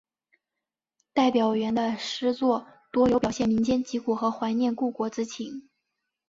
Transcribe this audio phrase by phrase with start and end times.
[1.13, 5.69] 戴表元的诗作多有表现民间疾苦和怀念故国之情。